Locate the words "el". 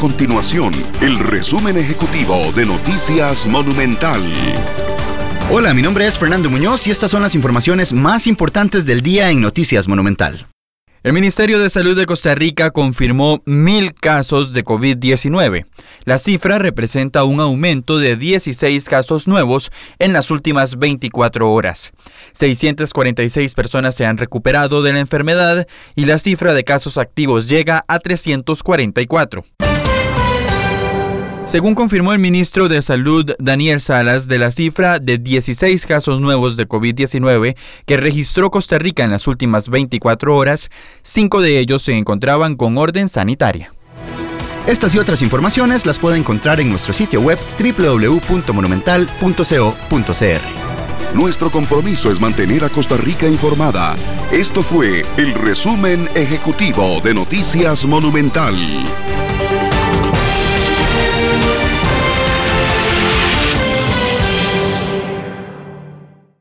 1.02-1.18, 11.02-11.12, 32.12-32.20, 55.16-55.34